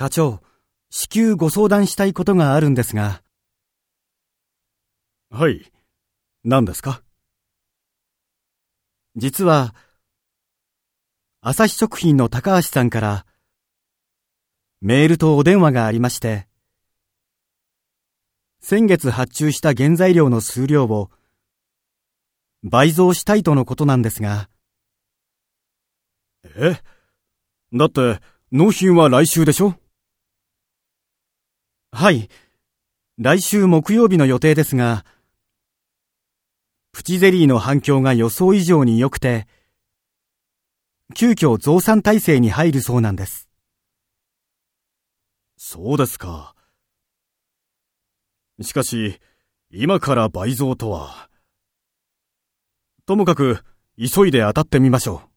[0.00, 0.40] 課長、
[0.88, 3.22] 至急ご相談したいことがあるんですが。
[5.28, 5.70] はい。
[6.42, 7.02] 何ですか？
[9.14, 9.74] 実は、
[11.42, 13.26] 朝日食品の高橋さんから、
[14.80, 16.48] メールとお電話がありまして、
[18.58, 21.10] 先月発注した原材料の数量を
[22.62, 24.48] 倍増したいとのことなんですが。
[26.56, 26.80] え？
[27.74, 28.18] だって、
[28.50, 29.74] 納品は来週でしょ？
[32.00, 32.30] はい。
[33.18, 35.04] 来週木曜日の予定ですが、
[36.92, 39.46] プチゼリーの反響が予想以上に良くて、
[41.14, 43.50] 急遽増産体制に入るそうなんです。
[45.58, 46.54] そうですか。
[48.62, 49.20] しかし、
[49.70, 51.28] 今から倍増とは。
[53.04, 53.62] ともかく、
[53.98, 55.29] 急いで当たってみましょう。